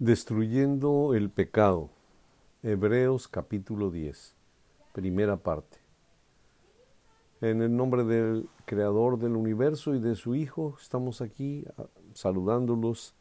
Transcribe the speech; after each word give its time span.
Destruyendo 0.00 1.12
el 1.16 1.28
pecado. 1.28 1.90
Hebreos 2.62 3.26
capítulo 3.26 3.90
10, 3.90 4.36
primera 4.92 5.38
parte. 5.38 5.78
En 7.40 7.62
el 7.62 7.74
nombre 7.74 8.04
del 8.04 8.48
Creador 8.64 9.18
del 9.18 9.34
universo 9.34 9.96
y 9.96 9.98
de 9.98 10.14
su 10.14 10.36
Hijo, 10.36 10.76
estamos 10.80 11.20
aquí 11.20 11.64
ah, 11.76 11.86
saludándolos 12.14 13.16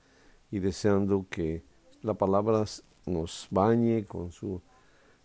y 0.52 0.60
deseando 0.60 1.26
que 1.32 1.64
la 2.04 2.14
palabra 2.14 2.64
nos 3.08 3.48
bañe 3.50 4.06
con 4.06 4.32
su 4.32 4.62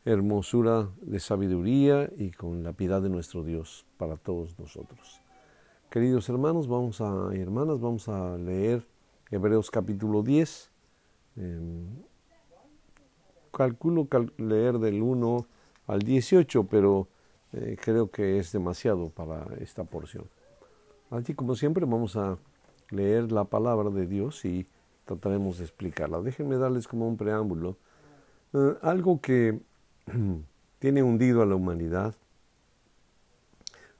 hermosura 0.06 0.88
de 1.02 1.20
sabiduría 1.20 2.10
y 2.16 2.30
con 2.30 2.62
la 2.62 2.72
piedad 2.72 3.02
de 3.02 3.10
nuestro 3.10 3.44
Dios 3.44 3.84
para 3.98 4.16
todos 4.16 4.58
nosotros. 4.58 5.20
Queridos 5.90 6.30
hermanos, 6.30 6.66
vamos 6.66 7.02
a, 7.02 7.28
hermanas, 7.34 7.78
vamos 7.78 8.08
a 8.08 8.38
leer 8.38 8.86
Hebreos 9.30 9.70
capítulo 9.70 10.22
10 10.22 10.71
Em, 11.36 11.86
calculo 13.52 14.08
leer 14.38 14.78
del 14.78 15.02
1 15.02 15.46
al 15.86 16.00
18, 16.00 16.64
pero 16.64 17.08
eh, 17.52 17.76
creo 17.80 18.10
que 18.10 18.38
es 18.38 18.52
demasiado 18.52 19.10
para 19.10 19.46
esta 19.60 19.84
porción. 19.84 20.24
Así 21.10 21.34
como 21.34 21.54
siempre 21.54 21.84
vamos 21.84 22.16
a 22.16 22.38
leer 22.90 23.32
la 23.32 23.44
palabra 23.44 23.90
de 23.90 24.06
Dios 24.06 24.44
y 24.44 24.66
trataremos 25.04 25.58
de 25.58 25.64
explicarla. 25.64 26.20
Déjenme 26.20 26.56
darles 26.56 26.88
como 26.88 27.06
un 27.08 27.16
preámbulo 27.16 27.76
eh, 28.54 28.76
algo 28.82 29.20
que 29.20 29.60
tiene 30.78 31.02
hundido 31.02 31.42
a 31.42 31.46
la 31.46 31.54
humanidad, 31.54 32.14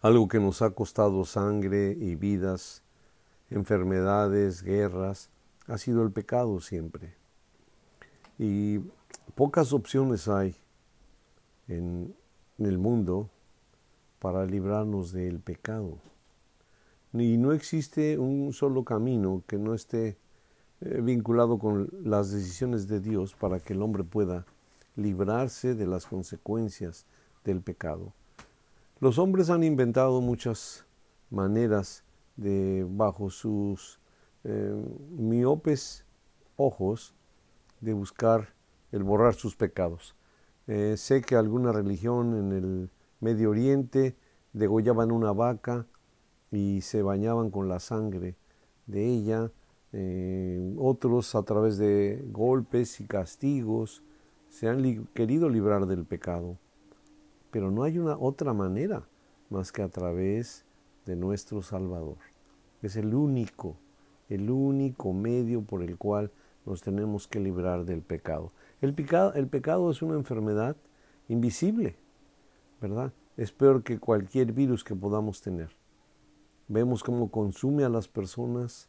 algo 0.01 0.29
que 0.29 0.41
nos 0.41 0.63
ha 0.63 0.71
costado 0.71 1.25
sangre 1.25 1.97
y 1.99 2.17
vidas, 2.17 2.83
enfermedades, 3.51 4.63
guerras, 4.63 5.31
ha 5.69 5.79
sido 5.79 6.03
el 6.03 6.11
pecado 6.11 6.61
siempre. 6.61 7.22
Y 8.43 8.81
pocas 9.37 9.73
opciones 9.73 10.27
hay 10.27 10.57
en, 11.69 12.13
el 12.59 12.77
mundo 12.77 13.31
para 14.19 14.45
librarnos 14.47 15.13
del 15.13 15.39
pecado. 15.39 15.99
Y 17.13 17.37
no 17.37 17.53
existe 17.53 18.19
un 18.19 18.53
solo 18.53 18.83
camino 18.83 19.45
que 19.47 19.59
no 19.59 19.75
esté 19.75 20.17
eh, 20.81 21.01
vinculado 21.01 21.61
con 21.61 21.89
las 22.03 22.33
decisiones 22.33 22.89
de 22.89 22.99
Dios 22.99 23.33
para 23.37 23.61
que 23.61 23.75
el 23.75 23.83
hombre 23.83 24.03
pueda 24.03 24.45
librarse 24.97 25.77
de 25.77 25.87
las 25.87 26.07
consecuencias 26.07 27.07
del 27.45 27.61
pecado. 27.61 28.13
Los 28.99 29.19
hombres 29.21 29.51
han 29.51 29.63
inventado 29.63 30.21
muchas 30.21 30.85
maneras 31.31 32.03
de, 32.37 32.85
bajo 32.91 33.31
sus 33.31 34.01
eh, 34.43 34.75
miopes 35.13 36.05
ojos, 36.57 37.15
de 37.83 37.93
buscar 37.93 38.55
el 38.93 39.03
borrar 39.03 39.35
sus 39.35 39.57
pecados. 39.57 40.17
Eh, 40.67 40.95
sé 40.97 41.21
que 41.21 41.37
alguna 41.37 41.73
religión 41.73 42.39
en 42.39 42.53
el 42.53 42.91
Medio 43.21 43.51
Oriente 43.51 44.17
degollaban 44.53 45.13
una 45.13 45.33
vaca 45.33 45.87
y 46.51 46.81
se 46.83 47.03
bañaban 47.03 47.51
con 47.51 47.69
la 47.69 47.81
sangre 47.81 48.37
de 48.87 49.07
ella. 49.07 49.51
Eh, 49.93 50.75
otros 50.79 51.35
a 51.35 51.43
través 51.43 51.77
de 51.77 52.25
golpes 52.31 53.01
y 53.01 53.07
castigos 53.07 54.03
se 54.49 54.69
han 54.69 55.07
querido 55.15 55.49
librar 55.49 55.87
del 55.87 56.05
pecado. 56.05 56.57
Pero 57.51 57.71
no 57.71 57.83
hay 57.83 57.99
una 57.99 58.17
otra 58.17 58.55
manera 58.55 59.07
más 59.51 59.73
que 59.73 59.83
a 59.83 59.89
través 59.89 60.65
de 61.05 61.17
nuestro 61.17 61.63
Salvador. 61.63 62.17
Es 62.81 62.97
el 62.97 63.15
único, 63.15 63.77
el 64.29 64.51
único 64.51 65.13
medio 65.13 65.63
por 65.63 65.83
el 65.83 65.99
cual 65.99 66.31
nos 66.65 66.83
tenemos 66.83 67.27
que 67.27 67.41
librar 67.41 67.85
del 67.85 68.03
pecado. 68.03 68.53
El 68.81 68.95
pecado, 68.95 69.91
es 69.91 70.03
una 70.03 70.15
enfermedad 70.15 70.77
invisible, 71.29 71.97
¿verdad? 72.81 73.13
Es 73.37 73.53
peor 73.53 73.83
que 73.83 73.99
cualquier 73.99 74.53
virus 74.53 74.85
que 74.85 74.95
podamos 74.95 75.41
tener. 75.41 75.71
Vemos 76.69 77.03
cómo 77.03 77.31
consume 77.31 77.85
a 77.85 77.89
las 77.89 78.09
personas, 78.09 78.89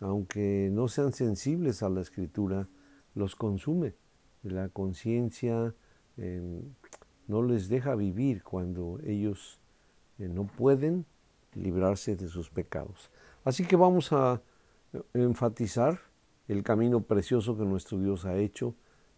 aunque 0.00 0.68
no 0.72 0.88
sean 0.88 1.12
sensibles 1.12 1.82
a 1.82 1.88
la 1.88 2.00
escritura, 2.00 2.68
los 3.14 3.36
consume. 3.36 3.94
La 4.42 4.68
conciencia 4.68 5.74
em, 6.16 6.62
no 7.28 7.42
les 7.42 7.68
deja 7.68 7.94
vivir 7.94 8.42
cuando 8.42 8.98
ellos 9.04 9.60
eh, 10.18 10.28
no 10.28 10.44
pueden 10.44 11.06
librarse 11.54 12.16
de 12.16 12.28
sus 12.28 12.50
pecados. 12.50 13.10
Así 13.44 13.64
que 13.64 13.76
vamos 13.76 14.12
a 14.12 14.42
eh, 14.92 15.02
enfatizar 15.14 16.09
el 16.52 16.64
camino 16.64 17.02
precioso 17.02 17.56
que 17.56 17.64
nuestro 17.64 17.98
Dios 17.98 18.24
ha 18.24 18.36
hecho 18.36 18.74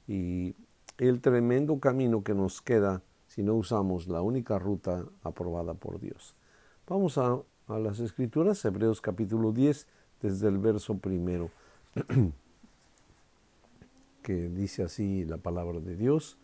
y 0.07 0.55
el 0.99 1.23
tremendo 1.23 1.81
camino 1.81 2.23
que 2.23 2.35
nos 2.35 2.61
queda 2.61 3.03
si 3.27 3.43
no 3.43 3.55
usamos 3.55 4.07
la 4.07 4.21
única 4.21 4.59
ruta 4.59 5.07
aprobada 5.23 5.73
por 5.73 5.99
Dios. 5.99 6.37
Vamos 6.87 7.17
a, 7.17 7.41
las 7.69 8.01
escrituras, 8.01 8.63
Hebreos 8.67 9.01
capítulo 9.01 9.53
10, 9.53 9.89
desde 10.21 10.49
el 10.49 10.59
verso 10.59 10.99
primero, 10.99 11.49
que 14.23 14.51
dice 14.51 14.83
así 14.83 15.25
la 15.25 15.39
palabra 15.39 15.81
de 15.81 15.97
Dios, 15.97 16.37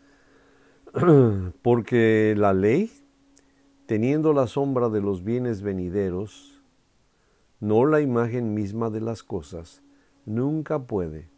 porque 1.62 2.34
la 2.34 2.54
ley, 2.54 2.90
teniendo 3.84 4.32
la 4.32 4.46
sombra 4.46 4.88
de 4.88 5.02
los 5.02 5.22
bienes 5.22 5.60
venideros, 5.60 6.62
no 7.60 7.84
la 7.84 8.00
imagen 8.00 8.54
misma 8.54 8.88
de 8.88 9.02
las 9.02 9.22
cosas, 9.22 9.82
nunca 10.28 10.78
puede, 10.80 11.28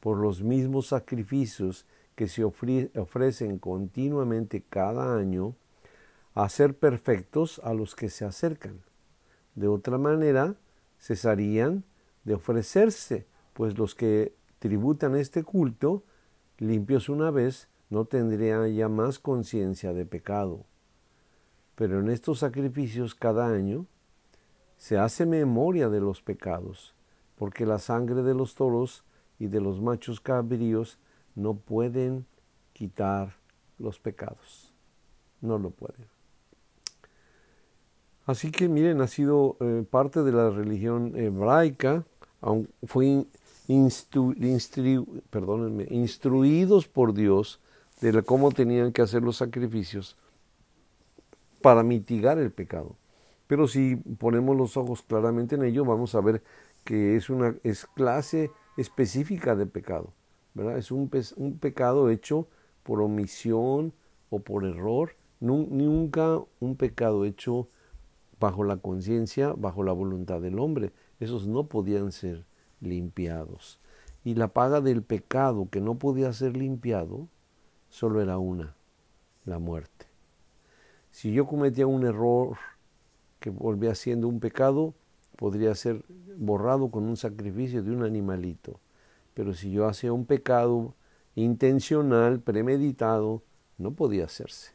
por 0.00 0.18
los 0.18 0.42
mismos 0.42 0.88
sacrificios 0.88 1.86
que 2.14 2.28
se 2.28 2.44
ofrecen 2.44 3.58
continuamente 3.58 4.62
cada 4.68 5.16
año, 5.16 5.54
hacer 6.34 6.76
perfectos 6.76 7.60
a 7.64 7.74
los 7.74 7.94
que 7.94 8.08
se 8.10 8.24
acercan. 8.24 8.80
De 9.54 9.68
otra 9.68 9.98
manera, 9.98 10.54
cesarían 10.98 11.84
de 12.24 12.34
ofrecerse, 12.34 13.26
pues 13.54 13.78
los 13.78 13.94
que 13.94 14.34
tributan 14.58 15.16
este 15.16 15.42
culto, 15.42 16.04
limpios 16.58 17.08
una 17.08 17.30
vez, 17.30 17.68
no 17.88 18.04
tendrían 18.04 18.74
ya 18.74 18.88
más 18.88 19.18
conciencia 19.18 19.92
de 19.92 20.04
pecado. 20.04 20.64
Pero 21.74 22.00
en 22.00 22.10
estos 22.10 22.40
sacrificios 22.40 23.14
cada 23.14 23.48
año 23.48 23.86
se 24.76 24.98
hace 24.98 25.24
memoria 25.24 25.88
de 25.88 26.00
los 26.00 26.22
pecados 26.22 26.95
porque 27.36 27.66
la 27.66 27.78
sangre 27.78 28.22
de 28.22 28.34
los 28.34 28.54
toros 28.54 29.04
y 29.38 29.46
de 29.46 29.60
los 29.60 29.80
machos 29.80 30.20
cabríos 30.20 30.98
no 31.34 31.54
pueden 31.54 32.26
quitar 32.72 33.34
los 33.78 33.98
pecados. 33.98 34.72
No 35.40 35.58
lo 35.58 35.70
pueden. 35.70 36.06
Así 38.24 38.50
que 38.50 38.68
miren, 38.68 39.00
ha 39.00 39.06
sido 39.06 39.56
eh, 39.60 39.84
parte 39.88 40.22
de 40.22 40.32
la 40.32 40.50
religión 40.50 41.12
hebraica, 41.16 42.04
fue 42.86 43.24
instruidos 43.68 44.68
por 46.88 47.14
Dios 47.14 47.60
de 48.00 48.22
cómo 48.22 48.50
tenían 48.50 48.92
que 48.92 49.02
hacer 49.02 49.22
los 49.22 49.36
sacrificios 49.36 50.16
para 51.62 51.82
mitigar 51.82 52.38
el 52.38 52.50
pecado. 52.50 52.96
Pero 53.46 53.68
si 53.68 53.96
ponemos 53.96 54.56
los 54.56 54.76
ojos 54.76 55.02
claramente 55.02 55.54
en 55.54 55.64
ello, 55.64 55.84
vamos 55.84 56.14
a 56.14 56.20
ver 56.20 56.42
que 56.86 57.16
es 57.16 57.28
una 57.28 57.56
es 57.64 57.84
clase 57.84 58.52
específica 58.76 59.56
de 59.56 59.66
pecado, 59.66 60.12
¿verdad? 60.54 60.78
Es 60.78 60.92
un, 60.92 61.10
un 61.36 61.58
pecado 61.58 62.08
hecho 62.08 62.46
por 62.84 63.02
omisión 63.02 63.92
o 64.30 64.38
por 64.38 64.64
error, 64.64 65.16
nunca 65.40 66.40
un 66.60 66.76
pecado 66.76 67.24
hecho 67.24 67.68
bajo 68.38 68.62
la 68.62 68.76
conciencia, 68.76 69.52
bajo 69.52 69.82
la 69.82 69.92
voluntad 69.92 70.40
del 70.40 70.60
hombre. 70.60 70.92
Esos 71.18 71.48
no 71.48 71.66
podían 71.66 72.12
ser 72.12 72.44
limpiados. 72.80 73.80
Y 74.24 74.34
la 74.34 74.48
paga 74.48 74.80
del 74.80 75.02
pecado 75.02 75.68
que 75.70 75.80
no 75.80 75.96
podía 75.96 76.32
ser 76.32 76.56
limpiado 76.56 77.26
solo 77.88 78.20
era 78.22 78.38
una, 78.38 78.76
la 79.44 79.58
muerte. 79.58 80.06
Si 81.10 81.32
yo 81.32 81.46
cometía 81.46 81.88
un 81.88 82.04
error 82.04 82.58
que 83.40 83.50
volvía 83.50 83.94
siendo 83.96 84.28
un 84.28 84.38
pecado, 84.38 84.94
podría 85.36 85.74
ser 85.74 86.02
borrado 86.36 86.90
con 86.90 87.04
un 87.04 87.16
sacrificio 87.16 87.82
de 87.82 87.90
un 87.90 88.02
animalito. 88.02 88.80
Pero 89.34 89.54
si 89.54 89.70
yo 89.70 89.86
hacía 89.86 90.12
un 90.12 90.24
pecado 90.24 90.94
intencional, 91.34 92.40
premeditado, 92.40 93.42
no 93.78 93.92
podía 93.92 94.24
hacerse. 94.24 94.72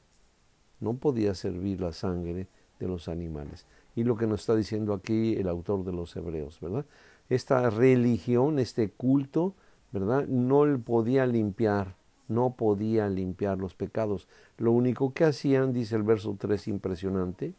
No 0.80 0.94
podía 0.94 1.34
servir 1.34 1.82
la 1.82 1.94
sangre 1.94 2.48
de 2.80 2.88
los 2.88 3.08
animales. 3.08 3.66
Y 3.96 4.04
lo 4.04 4.16
que 4.16 4.28
nos 4.28 4.42
está 4.42 4.56
diciendo 4.56 4.94
aquí 4.94 5.36
el 5.36 5.48
autor 5.48 5.84
de 5.84 5.92
los 5.92 6.16
Hebreos, 6.16 6.60
¿verdad? 6.62 6.86
Esta 7.30 7.70
religión, 7.70 8.60
este 8.60 8.90
culto, 8.90 9.56
¿verdad? 9.92 10.28
No 10.28 10.80
podía 10.80 11.26
limpiar, 11.26 11.96
no 12.28 12.56
podía 12.56 13.10
limpiar 13.10 13.58
los 13.58 13.74
pecados. 13.74 14.28
Lo 14.58 14.72
único 14.72 15.14
que 15.14 15.26
hacían, 15.26 15.74
dice 15.74 15.96
el 15.96 16.04
verso 16.04 16.36
3 16.40 16.68
impresionante, 16.70 17.54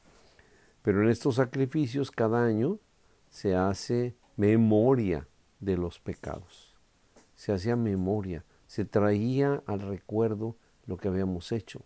pero 0.82 1.02
en 1.02 1.08
estos 1.08 1.36
sacrificios 1.36 2.10
cada 2.10 2.44
año 2.44 2.78
se 3.32 3.56
hace 3.56 4.14
memoria 4.36 5.26
de 5.58 5.78
los 5.78 5.98
pecados. 5.98 6.76
se 7.34 7.52
hacía 7.52 7.74
memoria, 7.74 8.44
se 8.68 8.84
traía 8.84 9.62
al 9.66 9.80
recuerdo 9.80 10.54
lo 10.86 10.96
que 10.96 11.08
habíamos 11.08 11.50
hecho. 11.50 11.80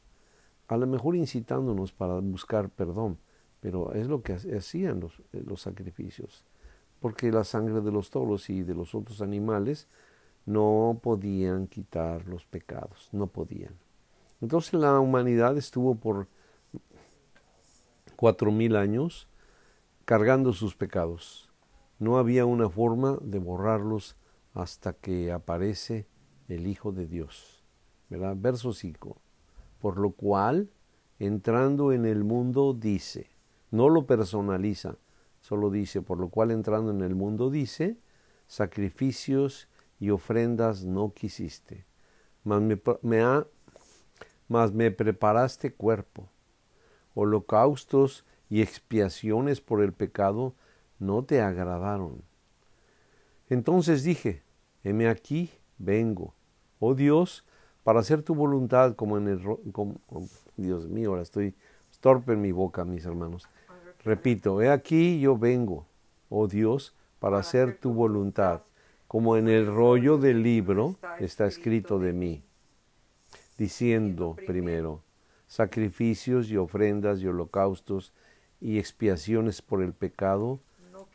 A 0.69 0.77
lo 0.77 0.87
mejor 0.87 1.17
incitándonos 1.17 1.93
para 1.93 2.15
buscar 2.19 2.69
perdón, 2.69 3.19
pero 3.61 3.95
es 3.95 4.07
lo 4.09 4.23
que 4.23 4.35
hacían 4.35 5.01
los, 5.01 5.21
eh, 5.33 5.43
los 5.47 5.63
sacrificios. 5.63 6.45
Porque 7.01 7.31
la 7.31 7.45
sangre 7.45 7.81
de 7.81 7.93
los 7.93 8.11
toros 8.11 8.51
y 8.51 8.63
de 8.63 8.75
los 8.75 8.95
otros 8.95 9.23
animales 9.23 9.87
no 10.47 10.99
podían 11.01 11.69
quitar 11.69 12.27
los 12.27 12.45
pecados, 12.45 13.09
no 13.13 13.29
podían. 13.29 13.75
Entonces 14.43 14.75
la 14.75 14.99
humanidad 14.99 15.57
estuvo 15.57 15.95
por 15.95 16.27
cuatro 18.17 18.51
mil 18.51 18.77
años 18.77 19.29
cargando 20.07 20.55
sus 20.55 20.75
pecados. 20.75 21.51
No 21.99 22.17
había 22.17 22.47
una 22.47 22.71
forma 22.71 23.19
de 23.21 23.39
borrarlos 23.39 24.17
hasta 24.55 24.95
que 24.95 25.33
aparece 25.33 26.07
el 26.49 26.67
Hijo 26.67 26.93
de 26.93 27.07
Dios. 27.07 27.57
¿verdad? 28.09 28.37
Verso 28.39 28.73
5. 28.73 29.17
Por 29.81 29.99
lo 29.99 30.13
cual, 30.13 30.71
entrando 31.19 31.93
en 31.93 32.07
el 32.07 32.25
mundo, 32.25 32.73
dice, 32.73 33.31
no 33.71 33.89
lo 33.89 34.07
personaliza, 34.07 34.97
solo 35.41 35.71
dice, 35.71 36.03
por 36.03 36.19
lo 36.19 36.29
cual 36.29 36.51
entrando 36.51 36.91
en 36.93 37.03
el 37.03 37.15
mundo, 37.15 37.51
dice, 37.51 37.97
sacrificios 38.47 39.69
y 39.99 40.11
ofrendas 40.11 40.85
no 40.85 41.13
quisiste, 41.13 41.85
mas 42.45 42.63
me, 42.63 42.81
me, 43.03 43.45
mas 44.49 44.73
me 44.73 44.91
preparaste 44.91 45.73
cuerpo, 45.73 46.29
holocaustos 47.15 48.25
y 48.49 48.63
expiaciones 48.63 49.61
por 49.61 49.83
el 49.83 49.93
pecado 49.93 50.55
no 50.99 51.25
te 51.25 51.41
agradaron. 51.41 52.23
Entonces 53.49 54.03
dije, 54.03 54.43
heme 54.83 55.09
aquí, 55.09 55.51
vengo, 55.79 56.35
oh 56.79 56.95
Dios, 56.95 57.45
para 57.85 58.01
hacer 58.01 58.23
tu 58.23 58.35
voluntad 58.35 58.97
como 58.97 59.19
en 59.19 59.29
el... 59.29 59.41
Dios 60.57 60.89
mío, 60.89 61.11
ahora 61.11 61.23
estoy 61.23 61.55
torpe 62.01 62.33
en 62.33 62.41
mi 62.41 62.53
boca, 62.53 62.85
mis 62.85 63.05
hermanos. 63.05 63.49
Repito, 64.05 64.63
he 64.63 64.71
aquí 64.71 65.21
yo 65.21 65.37
vengo, 65.37 65.87
oh 66.29 66.47
Dios, 66.47 66.95
para 67.19 67.39
hacer 67.39 67.79
tu 67.79 67.93
voluntad, 67.93 68.63
como 69.09 69.37
en 69.37 69.49
el 69.49 69.67
rollo 69.67 70.19
del 70.19 70.43
libro 70.43 70.97
está 71.19 71.47
escrito 71.47 71.99
de 71.99 72.13
mí, 72.13 72.45
diciendo 73.59 74.37
primero, 74.47 75.03
sacrificios 75.47 76.49
y 76.51 76.57
ofrendas 76.57 77.21
y 77.21 77.27
holocaustos 77.27 78.13
y 78.61 78.79
expiaciones 78.79 79.63
por 79.63 79.83
el 79.83 79.93
pecado 79.93 80.61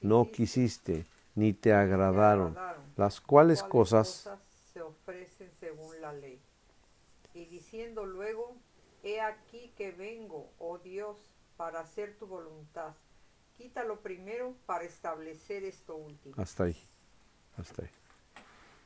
no 0.02 0.32
quisiste, 0.32 1.06
ni 1.36 1.54
te 1.54 1.74
agradaron, 1.74 2.58
las 2.98 3.22
cuales 3.22 3.64
cosas 3.64 4.30
se 4.74 4.82
ofrecen 4.82 5.50
según 5.60 6.02
la 6.02 6.14
ley. 6.14 6.40
Y 7.34 7.46
diciendo 7.46 8.06
luego, 8.06 8.56
he 9.04 9.22
aquí 9.22 9.72
que 9.78 9.92
vengo, 9.92 10.50
oh 10.60 10.78
Dios, 10.80 11.18
para 11.58 11.80
hacer 11.80 12.18
tu 12.18 12.28
voluntad. 12.28 12.94
Quítalo 13.58 14.00
primero 14.00 14.56
para 14.66 14.84
establecer 14.84 15.64
esto 15.64 15.96
último. 15.96 16.36
Hasta 16.38 16.66
ahí, 16.66 16.78
hasta 17.58 17.84
ahí. 17.84 17.90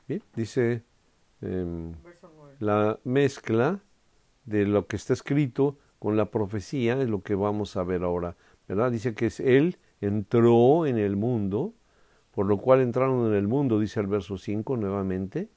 Bien, 0.08 0.24
dice 0.36 0.84
em, 1.42 1.94
la 2.60 3.00
mezcla 3.04 3.80
de 4.44 4.66
lo 4.66 4.86
que 4.86 4.98
está 4.98 5.14
escrito 5.14 5.78
con 6.00 6.18
la 6.18 6.32
profecía 6.32 7.02
es 7.02 7.10
lo 7.10 7.22
que 7.22 7.36
vamos 7.36 7.78
a 7.78 7.84
ver 7.84 8.04
ahora. 8.04 8.36
¿verdad? 8.68 8.92
Dice 8.92 9.14
que 9.14 9.28
es 9.28 9.40
Él 9.40 9.78
entró 10.02 10.86
en 10.86 10.98
el 10.98 11.16
mundo, 11.16 11.74
por 12.32 12.46
lo 12.46 12.58
cual 12.58 12.82
entraron 12.82 13.28
en 13.28 13.34
el 13.34 13.48
mundo, 13.48 13.80
dice 13.80 14.00
el 14.00 14.08
verso 14.08 14.38
5 14.38 14.78
nuevamente. 14.78 15.50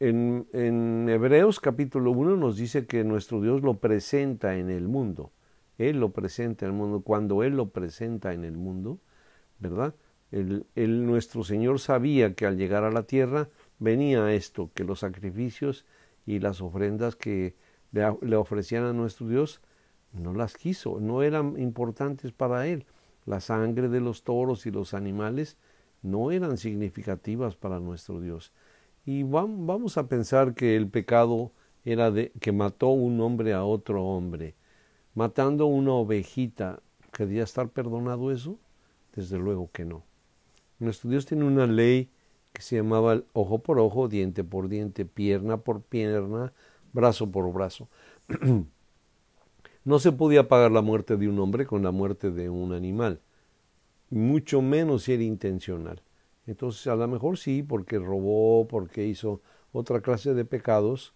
En, 0.00 0.48
en 0.52 1.08
Hebreos 1.08 1.60
capítulo 1.60 2.10
1 2.10 2.36
nos 2.36 2.56
dice 2.56 2.86
que 2.86 3.04
nuestro 3.04 3.40
Dios 3.40 3.62
lo 3.62 3.74
presenta 3.74 4.56
en 4.56 4.70
el 4.70 4.88
mundo. 4.88 5.32
Él 5.78 6.00
lo 6.00 6.10
presenta 6.10 6.66
en 6.66 6.72
el 6.72 6.76
mundo. 6.76 7.00
Cuando 7.02 7.42
Él 7.42 7.56
lo 7.56 7.70
presenta 7.70 8.32
en 8.32 8.44
el 8.44 8.56
mundo, 8.56 8.98
¿verdad? 9.60 9.94
El, 10.32 10.66
el, 10.74 11.06
nuestro 11.06 11.44
Señor 11.44 11.78
sabía 11.78 12.34
que 12.34 12.46
al 12.46 12.56
llegar 12.56 12.82
a 12.82 12.90
la 12.90 13.04
tierra 13.04 13.48
venía 13.78 14.32
esto, 14.32 14.72
que 14.74 14.82
los 14.82 15.00
sacrificios 15.00 15.86
y 16.24 16.40
las 16.40 16.60
ofrendas 16.60 17.14
que 17.14 17.54
le, 18.20 18.36
ofrecían 18.36 18.84
a 18.84 18.92
nuestro 18.92 19.28
Dios 19.28 19.60
no 20.12 20.34
las 20.34 20.54
quiso, 20.54 21.00
no 21.00 21.22
eran 21.22 21.58
importantes 21.58 22.32
para 22.32 22.66
Él. 22.66 22.86
La 23.24 23.40
sangre 23.40 23.88
de 23.88 24.00
los 24.00 24.22
toros 24.22 24.66
y 24.66 24.70
los 24.70 24.94
animales 24.94 25.58
no 26.02 26.30
eran 26.30 26.56
significativas 26.56 27.56
para 27.56 27.80
nuestro 27.80 28.20
Dios. 28.20 28.52
Y 29.04 29.24
vamos 29.24 29.98
a 29.98 30.08
pensar 30.08 30.54
que 30.54 30.76
el 30.76 30.88
pecado 30.88 31.50
era 31.84 32.10
de 32.10 32.32
que 32.40 32.52
mató 32.52 32.88
un 32.88 33.20
hombre 33.20 33.52
a 33.52 33.64
otro 33.64 34.04
hombre. 34.04 34.54
Matando 35.14 35.66
una 35.66 35.92
ovejita, 35.92 36.80
¿quería 37.12 37.44
estar 37.44 37.68
perdonado 37.68 38.32
eso? 38.32 38.58
Desde 39.14 39.38
luego 39.38 39.70
que 39.72 39.84
no. 39.84 40.04
Nuestro 40.78 41.10
Dios 41.10 41.26
tiene 41.26 41.44
una 41.44 41.66
ley 41.66 42.10
que 42.52 42.62
se 42.62 42.76
llamaba 42.76 43.22
ojo 43.32 43.58
por 43.58 43.78
ojo, 43.78 44.08
diente 44.08 44.44
por 44.44 44.68
diente, 44.68 45.04
pierna 45.04 45.58
por 45.58 45.82
pierna, 45.82 46.52
brazo 46.96 47.30
por 47.30 47.52
brazo. 47.52 47.88
No 49.84 50.00
se 50.00 50.10
podía 50.10 50.48
pagar 50.48 50.72
la 50.72 50.82
muerte 50.82 51.16
de 51.16 51.28
un 51.28 51.38
hombre 51.38 51.64
con 51.64 51.84
la 51.84 51.92
muerte 51.92 52.32
de 52.32 52.50
un 52.50 52.72
animal, 52.72 53.20
mucho 54.10 54.60
menos 54.60 55.04
si 55.04 55.12
era 55.12 55.22
intencional. 55.22 56.02
Entonces, 56.44 56.88
a 56.88 56.96
lo 56.96 57.06
mejor 57.06 57.38
sí, 57.38 57.62
porque 57.62 58.00
robó, 58.00 58.66
porque 58.66 59.06
hizo 59.06 59.42
otra 59.70 60.00
clase 60.00 60.34
de 60.34 60.44
pecados 60.44 61.14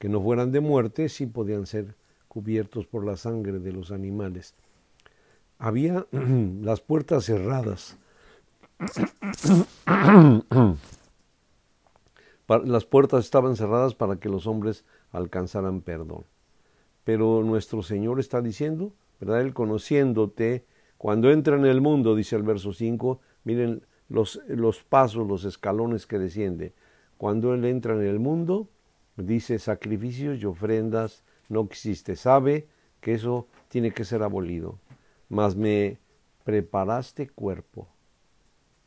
que 0.00 0.08
no 0.08 0.20
fueran 0.20 0.50
de 0.50 0.58
muerte, 0.58 1.08
sí 1.08 1.26
podían 1.26 1.66
ser 1.66 1.94
cubiertos 2.26 2.84
por 2.84 3.06
la 3.06 3.16
sangre 3.16 3.60
de 3.60 3.70
los 3.70 3.92
animales. 3.92 4.56
Había 5.60 6.04
las 6.62 6.80
puertas 6.80 7.26
cerradas. 7.26 7.96
las 12.64 12.84
puertas 12.86 13.24
estaban 13.24 13.54
cerradas 13.54 13.94
para 13.94 14.16
que 14.16 14.28
los 14.28 14.48
hombres 14.48 14.84
alcanzaran 15.12 15.80
perdón. 15.80 16.24
Pero 17.04 17.42
nuestro 17.42 17.82
Señor 17.82 18.20
está 18.20 18.40
diciendo, 18.40 18.92
¿verdad? 19.20 19.40
Él 19.40 19.54
conociéndote, 19.54 20.64
cuando 20.98 21.30
entra 21.30 21.56
en 21.56 21.66
el 21.66 21.80
mundo, 21.80 22.14
dice 22.14 22.36
el 22.36 22.42
verso 22.42 22.72
5, 22.72 23.20
miren 23.44 23.82
los, 24.08 24.40
los 24.48 24.82
pasos, 24.82 25.26
los 25.26 25.44
escalones 25.44 26.06
que 26.06 26.18
desciende. 26.18 26.74
Cuando 27.16 27.54
Él 27.54 27.64
entra 27.64 27.94
en 27.94 28.02
el 28.02 28.18
mundo, 28.18 28.68
dice 29.16 29.58
sacrificios 29.58 30.40
y 30.40 30.46
ofrendas 30.46 31.24
no 31.48 31.62
existe. 31.62 32.16
Sabe 32.16 32.68
que 33.00 33.14
eso 33.14 33.48
tiene 33.68 33.92
que 33.92 34.04
ser 34.04 34.22
abolido. 34.22 34.78
Mas 35.28 35.56
me 35.56 35.98
preparaste 36.44 37.28
cuerpo. 37.28 37.88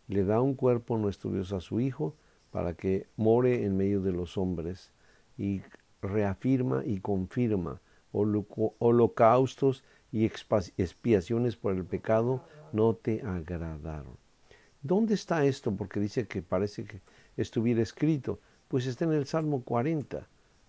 Le 0.08 0.24
da 0.24 0.42
un 0.42 0.56
cuerpo 0.56 0.98
nuestro 0.98 1.32
Dios 1.32 1.54
a 1.54 1.62
su 1.62 1.80
Hijo 1.80 2.16
para 2.52 2.74
que 2.74 3.08
more 3.16 3.66
en 3.66 3.78
medio 3.78 4.02
de 4.02 4.12
los 4.12 4.38
hombres 4.38 4.92
y 5.38 5.62
reafirma 6.04 6.84
y 6.86 7.00
confirma 7.00 7.82
holocaustos 8.12 9.84
y 10.12 10.26
expiaciones 10.26 11.56
por 11.56 11.74
el 11.74 11.84
pecado 11.86 12.44
no 12.72 12.94
te 12.94 13.22
agradaron. 13.24 14.16
¿Dónde 14.82 15.16
está 15.16 15.46
esto? 15.46 15.72
Porque 15.72 16.00
dice 16.00 16.28
que 16.28 16.42
parece 16.42 16.84
que 16.84 17.00
estuviera 17.38 17.82
escrito. 17.82 18.40
Pues 18.68 18.86
está 18.86 19.06
en 19.06 19.14
el 19.14 19.26
Salmo 19.26 19.64
40. 19.64 20.28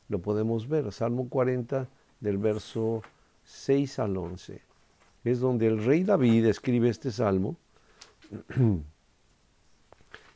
Lo 0.09 0.21
podemos 0.21 0.69
ver. 0.69 0.91
Salmo 0.93 1.29
40 1.29 1.89
del 2.21 2.39
verso 2.39 3.03
6 3.45 3.99
al 3.99 4.17
11. 4.17 4.63
Es 5.25 5.41
donde 5.41 5.67
el 5.67 5.85
rey 5.85 6.05
David 6.05 6.47
escribe 6.47 6.89
este 6.89 7.11
salmo. 7.11 7.57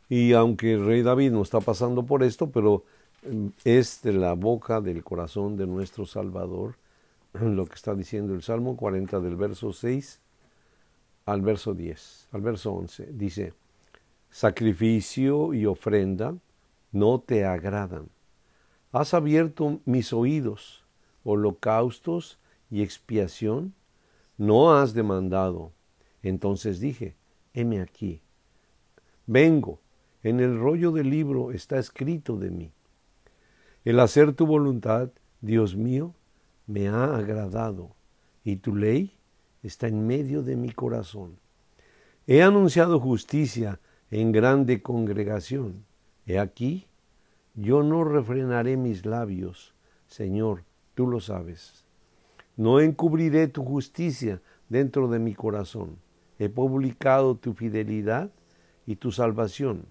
y 0.08 0.32
aunque 0.32 0.74
el 0.74 0.84
rey 0.84 1.02
David 1.02 1.30
no 1.30 1.42
está 1.42 1.60
pasando 1.60 2.04
por 2.04 2.22
esto, 2.22 2.50
pero 2.50 2.84
es 3.64 4.02
de 4.02 4.12
la 4.12 4.34
boca 4.34 4.80
del 4.80 5.04
corazón 5.04 5.56
de 5.56 5.66
nuestro 5.66 6.06
Salvador 6.06 6.76
lo 7.32 7.66
que 7.66 7.74
está 7.74 7.94
diciendo 7.94 8.34
el 8.34 8.42
Salmo 8.42 8.76
40 8.76 9.20
del 9.20 9.36
verso 9.36 9.72
6 9.72 10.20
al 11.26 11.42
verso 11.42 11.74
10, 11.74 12.28
al 12.32 12.40
verso 12.40 12.72
11. 12.72 13.10
Dice, 13.12 13.52
sacrificio 14.30 15.52
y 15.52 15.66
ofrenda 15.66 16.34
no 16.90 17.20
te 17.20 17.44
agradan. 17.44 18.08
Has 18.92 19.12
abierto 19.12 19.80
mis 19.84 20.14
oídos, 20.14 20.84
holocaustos 21.24 22.38
y 22.70 22.82
expiación 22.82 23.74
no 24.38 24.74
has 24.74 24.94
demandado. 24.94 25.72
Entonces 26.22 26.80
dije, 26.80 27.16
heme 27.52 27.82
aquí. 27.82 28.22
Vengo, 29.26 29.80
en 30.22 30.40
el 30.40 30.58
rollo 30.58 30.92
del 30.92 31.10
libro 31.10 31.52
está 31.52 31.78
escrito 31.78 32.36
de 32.36 32.50
mí. 32.50 32.72
El 33.84 34.00
hacer 34.00 34.32
tu 34.32 34.46
voluntad, 34.46 35.10
Dios 35.40 35.76
mío, 35.76 36.14
me 36.66 36.88
ha 36.88 37.16
agradado 37.16 37.94
y 38.44 38.56
tu 38.56 38.74
ley 38.74 39.18
está 39.62 39.88
en 39.88 40.06
medio 40.06 40.42
de 40.42 40.56
mi 40.56 40.70
corazón. 40.70 41.38
He 42.26 42.42
anunciado 42.42 43.00
justicia 43.00 43.80
en 44.10 44.32
grande 44.32 44.82
congregación. 44.82 45.84
He 46.26 46.38
aquí, 46.38 46.86
Yo 47.54 47.82
no 47.82 48.04
refrenaré 48.04 48.76
mis 48.76 49.04
labios, 49.04 49.74
Señor, 50.06 50.64
tú 50.94 51.06
lo 51.06 51.20
sabes. 51.20 51.84
No 52.56 52.80
encubriré 52.80 53.48
tu 53.48 53.64
justicia 53.64 54.42
dentro 54.68 55.08
de 55.08 55.18
mi 55.18 55.34
corazón. 55.34 55.98
He 56.38 56.48
publicado 56.48 57.36
tu 57.36 57.54
fidelidad 57.54 58.30
y 58.86 58.96
tu 58.96 59.10
salvación. 59.10 59.86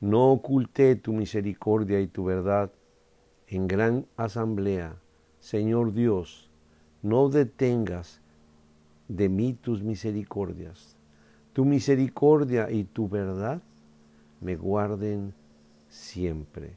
No 0.00 0.32
oculté 0.32 0.96
tu 0.96 1.12
misericordia 1.12 2.00
y 2.00 2.06
tu 2.06 2.24
verdad 2.24 2.70
en 3.48 3.68
gran 3.68 4.06
asamblea. 4.16 4.96
Señor 5.40 5.92
Dios, 5.92 6.50
no 7.02 7.28
detengas 7.28 8.20
de 9.08 9.28
mí 9.28 9.54
tus 9.54 9.82
misericordias. 9.82 10.96
Tu 11.52 11.64
misericordia 11.64 12.70
y 12.70 12.84
tu 12.84 13.08
verdad 13.08 13.62
me 14.40 14.56
guarden 14.56 15.34
siempre. 15.88 16.74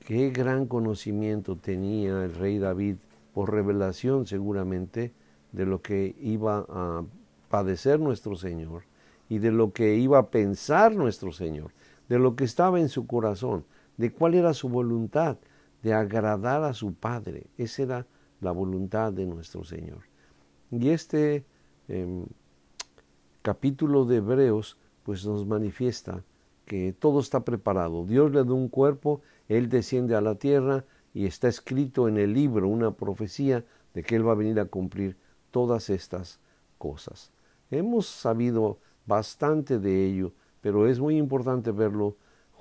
Qué 0.00 0.30
gran 0.30 0.66
conocimiento 0.66 1.56
tenía 1.56 2.24
el 2.24 2.34
rey 2.34 2.58
David 2.58 2.96
por 3.34 3.52
revelación 3.52 4.26
seguramente 4.26 5.12
de 5.52 5.66
lo 5.66 5.82
que 5.82 6.16
iba 6.20 6.66
a 6.68 7.04
padecer 7.48 8.00
nuestro 8.00 8.34
Señor 8.36 8.84
y 9.28 9.38
de 9.38 9.52
lo 9.52 9.72
que 9.72 9.96
iba 9.96 10.18
a 10.18 10.30
pensar 10.30 10.94
nuestro 10.94 11.32
Señor, 11.32 11.72
de 12.08 12.18
lo 12.18 12.36
que 12.36 12.44
estaba 12.44 12.80
en 12.80 12.88
su 12.88 13.06
corazón, 13.06 13.64
de 13.98 14.12
cuál 14.12 14.34
era 14.34 14.54
su 14.54 14.70
voluntad, 14.70 15.36
de 15.82 15.92
agradar 15.92 16.62
a 16.62 16.72
su 16.72 16.94
Padre. 16.94 17.48
Esa 17.58 17.82
era 17.82 18.06
la 18.40 18.52
voluntad 18.52 19.12
de 19.12 19.26
nuestro 19.26 19.64
Señor. 19.64 20.04
Y 20.70 20.88
este 20.88 21.44
em, 21.88 22.24
capítulo 23.42 24.06
de 24.06 24.16
Hebreos 24.16 24.78
pues 25.02 25.26
nos 25.26 25.46
manifiesta 25.46 26.24
que 26.64 26.92
todo 26.92 27.20
está 27.20 27.44
preparado. 27.44 28.04
Dios 28.04 28.30
le 28.30 28.44
da 28.44 28.52
un 28.52 28.68
cuerpo, 28.68 29.22
Él 29.48 29.68
desciende 29.68 30.14
a 30.14 30.20
la 30.20 30.36
tierra 30.36 30.84
y 31.14 31.26
está 31.26 31.48
escrito 31.48 32.08
en 32.08 32.18
el 32.18 32.34
libro 32.34 32.68
una 32.68 32.92
profecía 32.92 33.64
de 33.94 34.02
que 34.02 34.16
Él 34.16 34.28
va 34.28 34.32
a 34.32 34.36
venir 34.36 34.60
a 34.60 34.66
cumplir 34.66 35.16
todas 35.50 35.90
estas 35.90 36.40
cosas. 36.76 37.32
Hemos 37.70 38.06
sabido 38.06 38.78
bastante 39.06 39.78
de 39.78 40.04
ello, 40.04 40.32
pero 40.60 40.86
es 40.86 41.00
muy 41.00 41.16
importante 41.16 41.72
verlo 41.72 42.16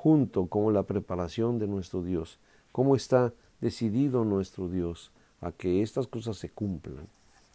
junto 0.07 0.47
con 0.47 0.73
la 0.73 0.83
preparación 0.83 1.59
de 1.59 1.67
nuestro 1.67 2.01
Dios, 2.01 2.39
cómo 2.71 2.95
está 2.95 3.33
decidido 3.59 4.23
nuestro 4.23 4.69
Dios 4.69 5.11
a 5.41 5.51
que 5.51 5.81
estas 5.81 6.07
cosas 6.07 6.37
se 6.37 6.49
cumplan 6.49 7.09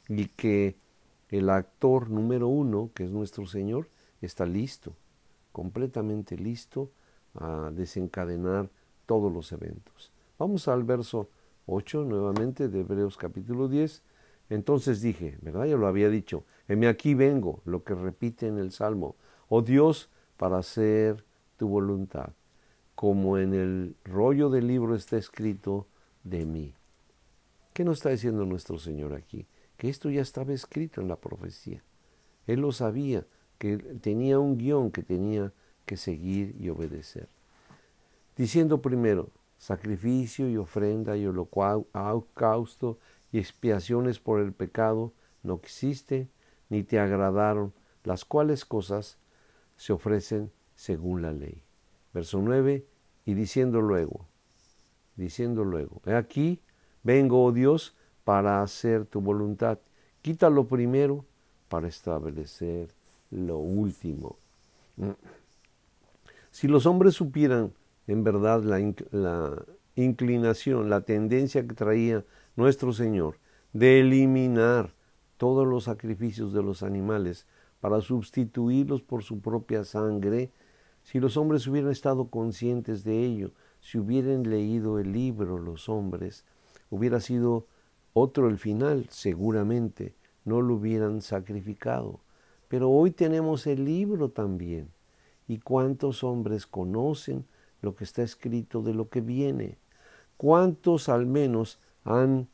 y 0.07 0.27
que 0.27 0.77
el 1.31 1.49
actor 1.49 2.11
número 2.11 2.49
uno, 2.49 2.91
que 2.93 3.05
es 3.05 3.11
nuestro 3.11 3.47
Señor, 3.47 3.89
está 4.21 4.45
listo, 4.45 4.93
completamente 5.51 6.37
listo 6.37 6.91
a 7.37 7.71
desencadenar 7.75 8.69
todos 9.07 9.33
los 9.33 9.51
eventos. 9.53 10.13
Vamos 10.39 10.69
al 10.69 10.85
verso 10.85 11.31
8 11.65 12.05
nuevamente 12.05 12.69
de 12.69 12.81
Hebreos 12.81 13.17
capítulo 13.17 13.67
10. 13.67 14.03
Entonces 14.51 15.01
dije, 15.01 15.39
¿verdad? 15.41 15.65
Ya 15.65 15.79
lo 15.79 15.87
había 15.87 16.11
dicho, 16.11 16.45
heme 16.69 16.87
aquí 16.87 17.15
vengo, 17.15 17.63
lo 17.65 17.83
que 17.83 17.95
repite 17.95 18.47
en 18.47 18.59
el 18.59 18.73
Salmo, 18.73 19.17
oh 19.49 19.63
Dios, 19.63 20.11
para 20.37 20.59
hacer 20.59 21.25
tu 21.57 21.67
voluntad, 21.67 22.35
como 23.03 23.37
en 23.37 23.53
el 23.53 23.97
rollo 24.05 24.49
del 24.49 24.69
libro 24.69 24.95
está 24.95 25.17
escrito 25.17 25.89
de 26.23 26.47
mí. 26.47 26.73
¿Qué 27.73 27.83
nos 27.83 27.99
está 27.99 28.11
diciendo 28.11 28.47
nuestro 28.47 28.79
Señor 28.79 29.13
aquí? 29.13 29.45
Que 29.77 29.89
esto 29.89 30.09
ya 30.09 30.21
estaba 30.23 30.53
escrito 30.53 31.01
en 31.01 31.09
la 31.09 31.17
profecía. 31.17 31.83
Él 32.47 32.61
lo 32.61 32.71
sabía, 32.71 33.27
que 33.59 33.77
tenía 33.77 34.39
un 34.39 34.57
guion 34.57 34.93
que 34.93 35.03
tenía 35.03 35.53
que 35.85 35.97
seguir 35.97 36.55
y 36.61 36.69
obedecer. 36.69 37.29
Diciendo 38.37 38.81
primero, 38.81 39.31
sacrificio 39.59 40.49
y 40.49 40.57
ofrenda 40.57 41.17
y 41.17 41.27
holocausto 41.27 43.01
y 43.33 43.41
expiaciones 43.41 44.21
por 44.21 44.39
el 44.39 44.53
pecado 44.53 45.13
no 45.43 45.55
existen 45.55 46.31
ni 46.69 46.85
te 46.85 47.01
agradaron, 47.01 47.73
las 48.05 48.25
cuales 48.25 48.65
cosas 48.65 49.19
se 49.77 49.93
ofrecen 49.93 50.53
según 50.77 51.23
la 51.23 51.33
ley. 51.33 51.65
Verso 52.15 52.39
9, 52.41 52.92
y 53.25 53.35
diciendo 53.35 53.81
luego, 53.81 54.27
diciendo 55.17 55.65
luego, 55.65 56.01
he 56.07 56.15
aquí, 56.15 56.61
vengo, 57.03 57.45
oh 57.45 57.53
Dios, 57.53 57.95
para 58.25 58.63
hacer 58.63 59.07
tu 59.07 59.21
voluntad. 59.21 59.79
Quítalo 60.21 60.67
primero 60.67 61.25
para 61.69 61.89
establecer 61.89 62.89
lo 63.31 63.59
último. 63.59 64.37
Si 66.51 66.69
los 66.69 66.87
hombres 66.87 67.15
supieran 67.15 67.73
en 68.07 68.25
verdad 68.25 68.63
la, 68.63 68.79
la 69.11 69.65
inclinación, 69.97 70.91
la 70.91 71.01
tendencia 71.01 71.67
que 71.67 71.75
traía 71.75 72.25
nuestro 72.57 72.93
Señor 72.93 73.39
de 73.73 74.01
eliminar 74.01 74.95
todos 75.39 75.67
los 75.67 75.85
sacrificios 75.85 76.53
de 76.53 76.63
los 76.63 76.83
animales 76.83 77.47
para 77.81 78.01
sustituirlos 78.01 79.03
por 79.03 79.25
su 79.25 79.41
propia 79.41 79.83
sangre, 79.85 80.53
si 81.03 81.21
los 81.21 81.37
hombres 81.37 81.67
hubieran 81.67 81.91
estado 81.91 82.29
conscientes 82.29 83.05
de 83.05 83.25
ello, 83.25 83.51
si 83.81 83.99
hubieran 83.99 84.49
leído 84.49 84.99
el 84.99 85.13
libro 85.13 85.59
los 85.59 85.89
hombres, 85.89 86.45
hubiera 86.91 87.21
sido 87.21 87.67
otro 88.15 88.49
el 88.49 88.59
final, 88.59 89.07
seguramente, 89.11 90.15
no 90.45 90.61
lo 90.61 90.75
hubieran 90.75 91.21
sacrificado. 91.23 92.21
Pero 92.69 92.91
hoy 92.91 93.11
tenemos 93.11 93.67
el 93.67 93.85
libro 93.85 94.31
también. 94.31 94.89
¿Y 95.49 95.59
cuántos 95.59 96.23
hombres 96.23 96.67
conocen 96.67 97.45
lo 97.81 97.95
que 97.97 98.05
está 98.05 98.23
escrito 98.23 98.83
de 98.83 98.95
lo 98.95 99.09
que 99.09 99.21
viene? 99.21 99.79
¿Cuántos 100.37 101.09
al 101.09 101.27
menos 101.27 101.79
han 102.05 102.49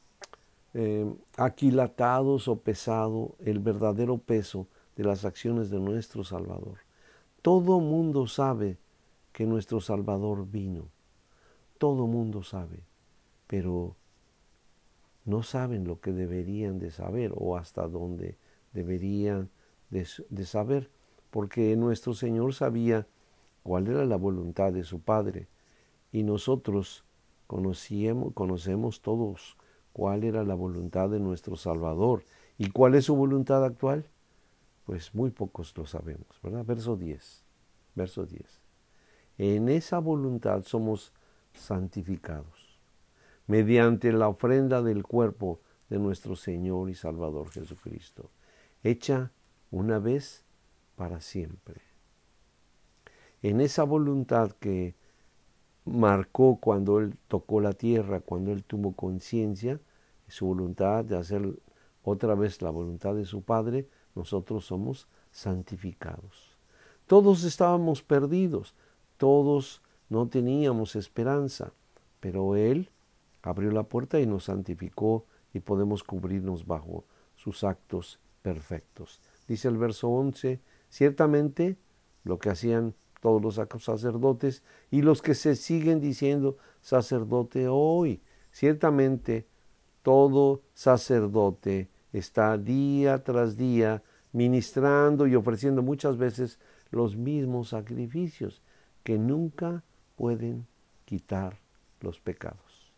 eh, 0.75 1.07
aquilatados 1.37 2.49
o 2.49 2.61
pesado 2.61 3.35
el 3.45 3.59
verdadero 3.59 4.19
peso 4.19 4.67
de 4.97 5.05
las 5.05 5.25
acciones 5.25 5.71
de 5.71 5.81
nuestro 5.81 6.25
Salvador? 6.25 6.88
Todo 7.49 7.81
mundo 7.81 8.27
sabe 8.27 8.77
que 9.33 9.47
nuestro 9.47 9.81
Salvador 9.81 10.47
vino. 10.51 10.91
Todo 11.79 12.07
mundo 12.07 12.43
sabe. 12.43 12.83
Pero 13.47 13.97
no 15.25 15.43
saben 15.43 15.85
lo 15.85 15.99
que 15.99 16.13
deberían 16.13 16.79
de 16.79 16.91
saber 16.91 17.33
o 17.35 17.57
hasta 17.57 17.89
dónde 17.89 18.37
deberían 18.75 19.49
de, 19.89 20.45
saber, 20.45 20.91
porque 21.31 21.75
nuestro 21.77 22.13
Señor 22.13 22.53
sabía 22.53 23.07
cuál 23.63 23.87
era 23.87 24.05
la 24.05 24.17
voluntad 24.17 24.71
de 24.71 24.85
su 24.85 25.01
Padre 25.01 25.49
y 26.13 26.25
nosotros 26.25 27.03
conocemos 27.47 29.01
todos 29.01 29.57
cuál 29.95 30.25
era 30.25 30.45
la 30.45 30.55
voluntad 30.55 31.09
de 31.09 31.19
nuestro 31.19 31.57
Salvador 31.57 32.25
y 32.59 32.69
cuál 32.73 32.95
es 32.95 33.07
su 33.07 33.17
voluntad 33.17 33.65
actual. 33.65 34.05
Pues 34.89 35.15
muy 35.15 35.29
pocos 35.29 35.77
lo 35.77 35.85
sabemos, 35.85 36.41
¿verdad? 36.43 36.65
Verso 36.65 36.97
10, 36.97 37.45
verso 37.95 38.25
10. 38.25 38.43
En 39.37 39.69
esa 39.69 39.99
voluntad 39.99 40.63
somos 40.63 41.13
santificados 41.53 42.81
mediante 43.47 44.11
la 44.15 44.29
ofrenda 44.29 44.81
del 44.81 45.03
cuerpo 45.03 45.61
de 45.91 45.99
nuestro 45.99 46.37
Señor 46.37 46.89
y 46.89 46.95
Salvador 46.95 47.51
Jesucristo, 47.51 48.31
hecha 48.83 49.31
una 49.71 49.99
vez 49.99 50.47
para 50.97 51.21
siempre. 51.21 51.83
En 53.43 53.61
esa 53.61 53.85
voluntad 53.85 54.53
que 54.53 54.95
marcó 55.85 56.57
cuando 56.63 56.99
Él 56.99 57.15
tocó 57.29 57.61
la 57.61 57.75
tierra, 57.75 58.21
cuando 58.21 58.53
Él 58.53 58.65
tuvo 58.65 58.93
conciencia, 58.93 59.81
su 60.29 60.47
voluntad 60.47 61.05
de 61.05 61.19
hacer 61.19 61.59
otra 62.03 62.35
vez 62.35 62.63
la 62.63 62.71
voluntad 62.71 63.15
de 63.15 63.27
su 63.27 63.43
Padre, 63.43 63.87
nosotros 64.19 64.67
somos 64.67 65.07
santificados. 65.31 66.57
Todos 67.07 67.45
estábamos 67.45 68.03
perdidos, 68.03 68.75
todos 69.17 69.81
no 70.09 70.29
teníamos 70.29 70.97
esperanza, 70.97 71.73
pero 72.21 72.57
Él 72.57 72.91
abrió 73.43 73.71
la 73.71 73.85
puerta 73.85 74.21
y 74.21 74.27
nos 74.27 74.45
santificó 74.45 75.25
y 75.55 75.61
podemos 75.61 76.03
cubrirnos 76.03 76.67
bajo 76.67 77.05
sus 77.37 77.63
actos 77.63 78.19
perfectos. 78.43 79.21
Dice 79.47 79.69
el 79.69 79.79
verso 79.79 80.09
11, 80.09 80.61
ciertamente 80.89 81.77
lo 82.25 82.39
que 82.39 82.51
hacían 82.51 82.95
todos 83.21 83.41
los 83.41 83.55
sacerdotes 83.83 84.63
y 84.91 85.03
los 85.03 85.23
que 85.23 85.35
se 85.35 85.55
siguen 85.55 86.01
diciendo 86.01 86.57
sacerdote 86.81 87.69
hoy, 87.69 88.21
ciertamente 88.51 89.47
todo 90.03 90.63
sacerdote 90.75 91.89
está 92.13 92.57
día 92.57 93.23
tras 93.23 93.57
día 93.57 94.03
ministrando 94.33 95.27
y 95.27 95.35
ofreciendo 95.35 95.83
muchas 95.83 96.17
veces 96.17 96.59
los 96.91 97.17
mismos 97.17 97.71
sacrificios 97.71 98.63
que 99.03 99.19
nunca 99.19 99.83
pueden 100.17 100.67
quitar 101.05 101.59
los 102.01 102.21
pecados. 102.21 102.93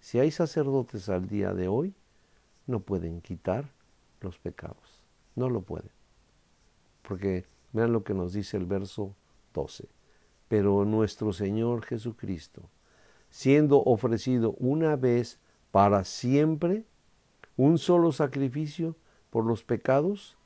Si 0.00 0.18
hay 0.18 0.30
sacerdotes 0.30 1.08
al 1.08 1.28
día 1.28 1.54
de 1.54 1.68
hoy, 1.68 1.94
no 2.66 2.80
pueden 2.80 3.20
quitar 3.20 3.70
los 4.20 4.38
pecados. 4.38 5.02
No 5.34 5.48
lo 5.48 5.62
pueden. 5.62 5.90
Porque 7.02 7.44
vean 7.72 7.92
lo 7.92 8.04
que 8.04 8.14
nos 8.14 8.32
dice 8.32 8.56
el 8.56 8.66
verso 8.66 9.14
12. 9.54 9.88
pero 10.48 10.84
nuestro 10.84 11.32
Señor 11.32 11.82
Jesucristo, 11.82 12.68
siendo 13.30 13.82
ofrecido 13.82 14.54
una 14.58 14.96
vez 14.96 15.38
para 15.70 16.04
siempre, 16.04 16.84
un 17.56 17.78
solo 17.78 18.12
sacrificio 18.12 18.94
por 19.30 19.46
los 19.46 19.64
pecados, 19.64 20.36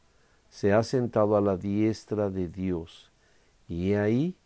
se 0.49 0.73
ha 0.73 0.83
sentado 0.83 1.37
a 1.37 1.41
la 1.41 1.57
diestra 1.57 2.31
de 2.31 2.49
Dios. 2.49 3.12
Y 3.69 3.95
ahí, 3.95 4.37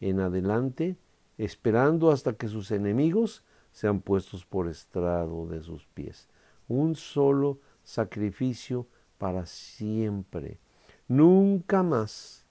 en 0.00 0.20
adelante, 0.20 0.96
esperando 1.36 2.10
hasta 2.10 2.34
que 2.34 2.48
sus 2.48 2.70
enemigos 2.70 3.44
sean 3.72 4.00
puestos 4.00 4.44
por 4.44 4.68
estrado 4.68 5.46
de 5.46 5.62
sus 5.62 5.86
pies. 5.86 6.28
Un 6.68 6.94
solo 6.94 7.60
sacrificio 7.84 8.86
para 9.18 9.46
siempre. 9.46 10.60
Nunca 11.06 11.82
más, 11.82 12.46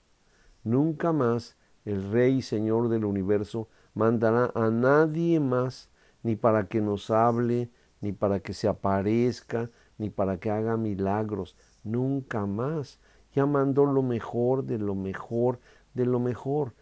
nunca 0.64 1.12
más 1.12 1.58
el 1.86 2.12
Rey 2.12 2.38
y 2.38 2.42
Señor 2.42 2.90
del 2.90 3.06
universo 3.06 3.70
mandará 3.94 4.52
a 4.56 4.70
nadie 4.70 5.40
más 5.40 5.90
ni 6.24 6.36
para 6.36 6.68
que 6.68 6.82
nos 6.82 7.10
hable, 7.10 7.70
ni 8.02 8.12
para 8.12 8.40
que 8.40 8.54
se 8.54 8.68
aparezca, 8.68 9.70
ni 9.98 10.10
para 10.10 10.40
que 10.40 10.52
haga 10.52 10.76
milagros. 10.76 11.56
Nunca 11.84 12.46
más. 12.46 13.00
Ya 13.34 13.46
mandó 13.46 13.86
lo 13.86 14.02
mejor 14.02 14.64
de 14.64 14.78
lo 14.78 14.96
mejor 14.96 15.60
de 15.98 16.06
lo 16.06 16.20
mejor. 16.20 16.74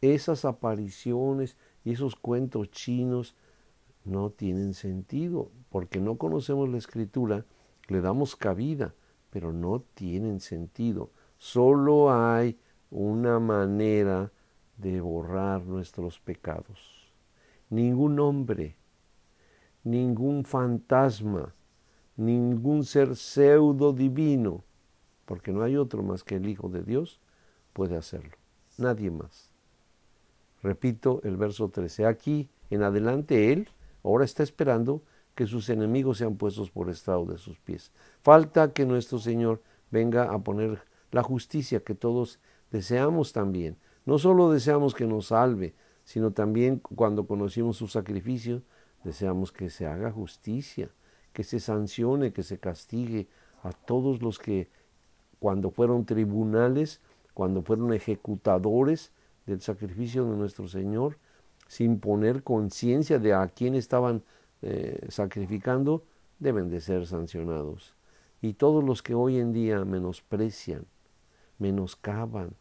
Esas 0.00 0.46
apariciones 0.46 1.58
y 1.84 1.92
esos 1.92 2.16
cuentos 2.16 2.70
chinos 2.70 3.36
no 4.04 4.30
tienen 4.30 4.74
sentido, 4.74 5.50
porque 5.68 6.00
no 6.00 6.16
conocemos 6.16 6.68
la 6.68 6.78
escritura, 6.78 7.44
le 7.88 8.00
damos 8.00 8.36
cabida, 8.36 8.94
pero 9.30 9.52
no 9.52 9.82
tienen 9.94 10.40
sentido. 10.40 11.10
Solo 11.36 12.12
hay 12.12 12.58
una 12.90 13.40
manera 13.40 14.32
de 14.76 15.00
borrar 15.00 15.64
nuestros 15.64 16.20
pecados. 16.20 17.12
Ningún 17.68 18.20
hombre, 18.20 18.76
ningún 19.82 20.44
fantasma, 20.44 21.54
ningún 22.16 22.84
ser 22.84 23.16
pseudo 23.16 23.92
divino, 23.92 24.64
porque 25.24 25.52
no 25.52 25.62
hay 25.62 25.76
otro 25.76 26.02
más 26.02 26.24
que 26.24 26.36
el 26.36 26.48
Hijo 26.48 26.68
de 26.68 26.82
Dios, 26.82 27.20
puede 27.72 27.96
hacerlo. 27.96 28.36
Nadie 28.78 29.10
más. 29.10 29.50
Repito 30.62 31.20
el 31.24 31.36
verso 31.36 31.68
13. 31.68 32.06
Aquí 32.06 32.48
en 32.70 32.82
adelante 32.82 33.52
Él 33.52 33.68
ahora 34.04 34.24
está 34.24 34.42
esperando 34.42 35.02
que 35.34 35.46
sus 35.46 35.68
enemigos 35.68 36.18
sean 36.18 36.36
puestos 36.36 36.70
por 36.70 36.90
estado 36.90 37.24
de 37.24 37.38
sus 37.38 37.58
pies. 37.58 37.90
Falta 38.20 38.72
que 38.72 38.86
nuestro 38.86 39.18
Señor 39.18 39.62
venga 39.90 40.32
a 40.32 40.38
poner 40.38 40.82
la 41.10 41.22
justicia 41.22 41.80
que 41.80 41.94
todos 41.94 42.38
deseamos 42.70 43.32
también. 43.32 43.76
No 44.04 44.18
solo 44.18 44.50
deseamos 44.50 44.94
que 44.94 45.06
nos 45.06 45.26
salve, 45.26 45.74
sino 46.04 46.32
también 46.32 46.78
cuando 46.78 47.26
conocimos 47.26 47.76
su 47.76 47.88
sacrificio, 47.88 48.62
deseamos 49.04 49.52
que 49.52 49.70
se 49.70 49.86
haga 49.86 50.10
justicia, 50.10 50.90
que 51.32 51.44
se 51.44 51.60
sancione, 51.60 52.32
que 52.32 52.42
se 52.42 52.58
castigue 52.58 53.28
a 53.62 53.72
todos 53.72 54.22
los 54.22 54.38
que 54.38 54.68
cuando 55.38 55.70
fueron 55.70 56.04
tribunales, 56.04 57.00
cuando 57.34 57.62
fueron 57.62 57.92
ejecutadores 57.92 59.12
del 59.46 59.60
sacrificio 59.60 60.24
de 60.24 60.36
nuestro 60.36 60.68
Señor, 60.68 61.18
sin 61.66 61.98
poner 62.00 62.42
conciencia 62.42 63.18
de 63.18 63.32
a 63.32 63.48
quién 63.48 63.74
estaban 63.74 64.22
eh, 64.60 65.06
sacrificando, 65.08 66.04
deben 66.38 66.68
de 66.70 66.80
ser 66.80 67.06
sancionados. 67.06 67.94
Y 68.40 68.54
todos 68.54 68.84
los 68.84 69.02
que 69.02 69.14
hoy 69.14 69.38
en 69.38 69.52
día 69.52 69.84
menosprecian, 69.84 70.84
menoscaban, 71.58 72.54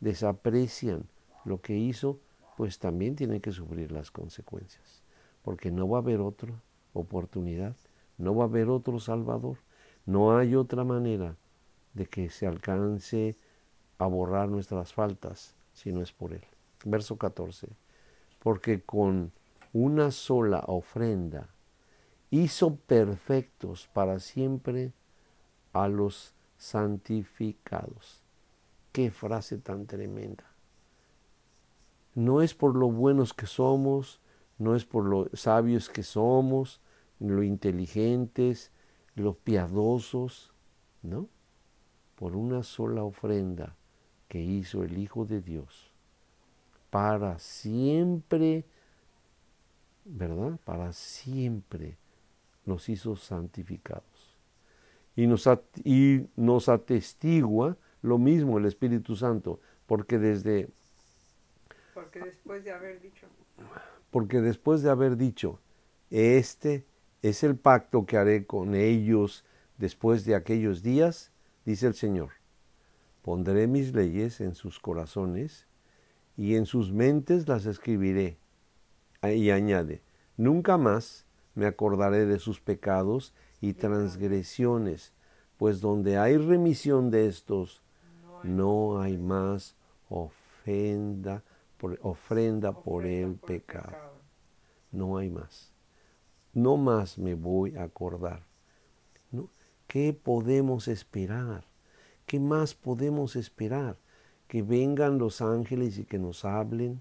desaprecian 0.00 1.04
lo 1.44 1.60
que 1.60 1.76
hizo, 1.76 2.20
pues 2.56 2.78
también 2.78 3.16
tienen 3.16 3.40
que 3.40 3.52
sufrir 3.52 3.92
las 3.92 4.10
consecuencias, 4.10 5.02
porque 5.42 5.70
no 5.70 5.88
va 5.88 5.98
a 5.98 6.00
haber 6.02 6.20
otra 6.20 6.52
oportunidad, 6.92 7.76
no 8.18 8.34
va 8.34 8.44
a 8.44 8.48
haber 8.48 8.68
otro 8.68 8.98
Salvador, 8.98 9.58
no 10.04 10.36
hay 10.36 10.54
otra 10.54 10.84
manera 10.84 11.36
de 11.94 12.06
que 12.06 12.30
se 12.30 12.46
alcance 12.46 13.36
a 13.98 14.06
borrar 14.06 14.48
nuestras 14.48 14.92
faltas 14.92 15.54
si 15.72 15.92
no 15.92 16.02
es 16.02 16.12
por 16.12 16.32
Él. 16.32 16.44
Verso 16.84 17.16
14, 17.16 17.68
porque 18.38 18.82
con 18.82 19.32
una 19.72 20.10
sola 20.10 20.64
ofrenda 20.66 21.48
hizo 22.30 22.76
perfectos 22.76 23.88
para 23.92 24.18
siempre 24.18 24.92
a 25.72 25.88
los 25.88 26.34
santificados. 26.56 28.22
Qué 28.92 29.10
frase 29.10 29.58
tan 29.58 29.86
tremenda. 29.86 30.44
No 32.14 32.42
es 32.42 32.54
por 32.54 32.74
lo 32.74 32.90
buenos 32.90 33.32
que 33.32 33.46
somos, 33.46 34.20
no 34.58 34.74
es 34.74 34.84
por 34.84 35.04
lo 35.04 35.28
sabios 35.34 35.88
que 35.88 36.02
somos, 36.02 36.80
lo 37.20 37.42
inteligentes, 37.42 38.70
los 39.14 39.36
piadosos, 39.36 40.52
¿no? 41.02 41.28
Por 42.14 42.36
una 42.36 42.62
sola 42.62 43.04
ofrenda 43.04 43.76
que 44.28 44.40
hizo 44.40 44.82
el 44.82 44.98
Hijo 44.98 45.24
de 45.24 45.40
Dios 45.40 45.92
para 46.90 47.38
siempre, 47.38 48.64
¿verdad? 50.04 50.58
Para 50.64 50.92
siempre 50.92 51.96
nos 52.64 52.88
hizo 52.88 53.16
santificados. 53.16 54.36
Y 55.16 55.26
nos, 55.26 55.48
y 55.84 56.26
nos 56.36 56.68
atestigua 56.68 57.76
lo 58.02 58.18
mismo 58.18 58.58
el 58.58 58.66
Espíritu 58.66 59.16
Santo, 59.16 59.60
porque 59.86 60.18
desde... 60.18 60.68
Porque 61.92 62.20
después 62.20 62.64
de 62.64 62.72
haber 62.72 63.00
dicho... 63.00 63.26
Porque 64.10 64.40
después 64.40 64.82
de 64.82 64.90
haber 64.90 65.16
dicho, 65.16 65.58
este 66.10 66.86
es 67.22 67.42
el 67.42 67.56
pacto 67.56 68.06
que 68.06 68.16
haré 68.16 68.46
con 68.46 68.74
ellos 68.74 69.44
después 69.76 70.24
de 70.24 70.34
aquellos 70.34 70.82
días, 70.82 71.32
dice 71.64 71.86
el 71.86 71.94
Señor, 71.94 72.30
pondré 73.22 73.66
mis 73.66 73.92
leyes 73.94 74.40
en 74.40 74.54
sus 74.54 74.78
corazones 74.78 75.66
y 76.36 76.54
en 76.54 76.66
sus 76.66 76.92
mentes 76.92 77.48
las 77.48 77.66
escribiré. 77.66 78.38
Y 79.22 79.50
añade, 79.50 80.02
nunca 80.36 80.78
más 80.78 81.26
me 81.54 81.66
acordaré 81.66 82.26
de 82.26 82.38
sus 82.38 82.60
pecados 82.60 83.34
y 83.60 83.72
transgresiones, 83.72 85.12
pues 85.56 85.80
donde 85.80 86.18
hay 86.18 86.36
remisión 86.36 87.10
de 87.10 87.26
estos, 87.26 87.82
no 88.44 89.00
hay 89.00 89.18
más 89.18 89.74
ofrenda 90.08 91.42
por, 91.76 91.98
ofrenda 92.02 92.72
por 92.72 93.04
el 93.04 93.34
pecado. 93.34 93.96
No 94.92 95.18
hay 95.18 95.30
más. 95.30 95.67
No 96.54 96.76
más 96.76 97.18
me 97.18 97.34
voy 97.34 97.76
a 97.76 97.84
acordar. 97.84 98.48
¿Qué 99.88 100.12
podemos 100.12 100.86
esperar? 100.86 101.64
¿Qué 102.26 102.38
más 102.38 102.74
podemos 102.74 103.36
esperar? 103.36 103.96
Que 104.46 104.62
vengan 104.62 105.16
los 105.16 105.40
ángeles 105.40 105.96
y 105.96 106.04
que 106.04 106.18
nos 106.18 106.44
hablen, 106.44 107.00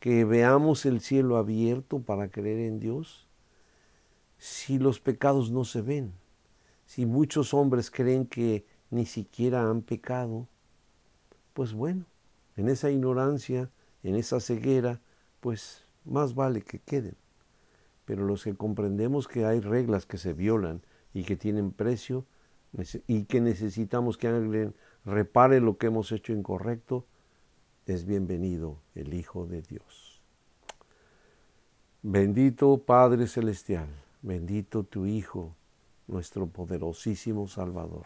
que 0.00 0.24
veamos 0.24 0.86
el 0.86 1.00
cielo 1.00 1.36
abierto 1.36 2.00
para 2.00 2.28
creer 2.28 2.60
en 2.60 2.80
Dios. 2.80 3.28
Si 4.38 4.78
los 4.78 5.00
pecados 5.00 5.50
no 5.50 5.64
se 5.64 5.82
ven, 5.82 6.14
si 6.86 7.04
muchos 7.04 7.52
hombres 7.52 7.90
creen 7.90 8.26
que 8.26 8.64
ni 8.90 9.04
siquiera 9.04 9.68
han 9.68 9.82
pecado, 9.82 10.48
pues 11.52 11.74
bueno, 11.74 12.06
en 12.56 12.70
esa 12.70 12.90
ignorancia, 12.90 13.70
en 14.02 14.16
esa 14.16 14.40
ceguera, 14.40 15.00
pues 15.40 15.84
más 16.04 16.34
vale 16.34 16.62
que 16.62 16.78
queden. 16.78 17.16
Pero 18.04 18.24
los 18.24 18.44
que 18.44 18.54
comprendemos 18.54 19.28
que 19.28 19.46
hay 19.46 19.60
reglas 19.60 20.06
que 20.06 20.18
se 20.18 20.32
violan 20.32 20.82
y 21.12 21.24
que 21.24 21.36
tienen 21.36 21.70
precio 21.70 22.26
y 23.06 23.24
que 23.24 23.40
necesitamos 23.40 24.16
que 24.16 24.28
alguien 24.28 24.74
repare 25.04 25.60
lo 25.60 25.78
que 25.78 25.86
hemos 25.86 26.10
hecho 26.12 26.32
incorrecto, 26.32 27.06
es 27.86 28.04
bienvenido 28.04 28.80
el 28.94 29.14
Hijo 29.14 29.46
de 29.46 29.62
Dios. 29.62 30.22
Bendito 32.02 32.78
Padre 32.78 33.26
Celestial, 33.26 33.88
bendito 34.22 34.84
tu 34.84 35.06
Hijo, 35.06 35.54
nuestro 36.06 36.46
poderosísimo 36.46 37.48
Salvador, 37.48 38.04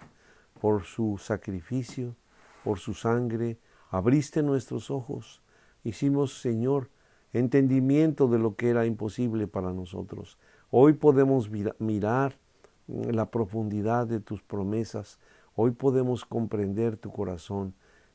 por 0.61 0.85
su 0.85 1.19
sacrificio, 1.19 2.15
por 2.63 2.79
su 2.79 2.95
sangre, 2.95 3.59
abriste 3.91 4.43
nuestros 4.43 4.91
ojos, 4.91 5.43
hicimos, 5.83 6.41
Señor, 6.41 6.91
entendimiento 7.33 8.29
de 8.29 8.39
lo 8.39 8.57
que 8.57 8.71
era 8.71 8.87
imposible 8.87 9.47
para 9.47 9.73
nosotros. 9.73 10.39
Hoy 10.71 10.95
podemos 10.95 11.51
mirar 11.79 12.39
la 12.87 13.31
profundidad 13.31 14.07
de 14.07 14.21
tus 14.21 14.43
promesas, 14.43 15.19
hoy 15.55 15.73
podemos 15.73 16.25
comprender 16.25 16.97
tu 16.97 17.11
corazón 17.11 17.75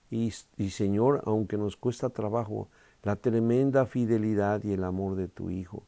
y, 0.09 0.33
y, 0.57 0.69
Señor, 0.71 1.21
aunque 1.25 1.57
nos 1.57 1.77
cuesta 1.77 2.09
trabajo, 2.09 2.69
la 3.03 3.15
tremenda 3.15 3.85
fidelidad 3.85 4.63
y 4.63 4.73
el 4.73 4.83
amor 4.83 5.15
de 5.15 5.27
tu 5.27 5.49
Hijo 5.49 5.83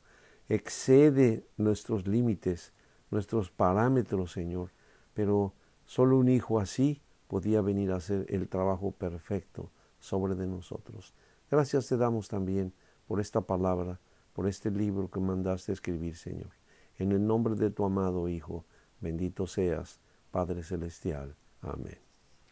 excede 0.49 1.47
nuestros 1.57 2.07
límites, 2.07 2.73
nuestros 3.09 3.49
parámetros, 3.49 4.31
Señor, 4.31 4.71
pero 5.13 5.53
solo 5.85 6.17
un 6.17 6.29
Hijo 6.29 6.59
así 6.59 7.01
podía 7.27 7.61
venir 7.61 7.91
a 7.91 7.97
hacer 7.97 8.25
el 8.29 8.47
trabajo 8.47 8.91
perfecto 8.91 9.71
sobre 9.99 10.35
de 10.35 10.47
nosotros. 10.47 11.13
Gracias 11.49 11.87
te 11.87 11.97
damos 11.97 12.27
también 12.27 12.73
por 13.07 13.19
esta 13.19 13.41
palabra, 13.41 13.99
por 14.33 14.47
este 14.47 14.71
libro 14.71 15.09
que 15.09 15.19
mandaste 15.19 15.71
escribir, 15.71 16.15
Señor. 16.15 16.51
En 16.97 17.11
el 17.11 17.25
nombre 17.25 17.55
de 17.55 17.69
tu 17.69 17.85
amado 17.85 18.27
Hijo, 18.29 18.65
bendito 18.99 19.47
seas, 19.47 19.99
Padre 20.31 20.63
Celestial. 20.63 21.35
Amén. 21.61 21.97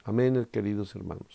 Amén, 0.04 0.48
queridos 0.52 0.96
hermanos. 0.96 1.28